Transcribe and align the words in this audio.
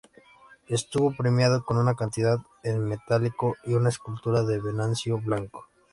Estuvo 0.67 1.15
premiado 1.15 1.63
con 1.63 1.77
una 1.77 1.93
cantidad 1.93 2.39
en 2.63 2.85
metálico 2.85 3.55
y 3.65 3.75
una 3.75 3.89
escultura 3.89 4.41
de 4.41 4.59
Venancio 4.59 5.19
Blanco. 5.19 5.67